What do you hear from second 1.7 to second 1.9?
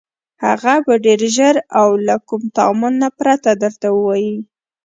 او